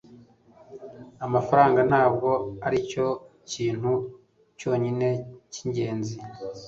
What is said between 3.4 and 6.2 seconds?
kintu cyonyine cyingenzi